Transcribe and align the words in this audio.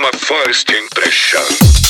my 0.00 0.10
first 0.12 0.70
impression. 0.70 1.83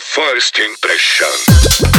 first 0.00 0.58
impression. 0.58 1.97